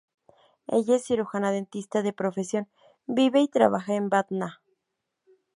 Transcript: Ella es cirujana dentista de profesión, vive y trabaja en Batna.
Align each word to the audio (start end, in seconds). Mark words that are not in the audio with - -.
Ella 0.65 0.95
es 0.95 1.05
cirujana 1.05 1.51
dentista 1.51 2.01
de 2.01 2.11
profesión, 2.11 2.67
vive 3.05 3.39
y 3.41 3.47
trabaja 3.47 3.93
en 3.93 4.09
Batna. 4.09 4.63